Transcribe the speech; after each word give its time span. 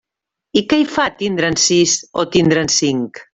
I 0.61 0.63
què 0.71 0.79
hi 0.83 0.87
fa 0.93 1.05
tindre'n 1.19 1.59
sis 1.65 1.93
o 2.23 2.27
tindre'n 2.37 2.73
cinc? 2.79 3.23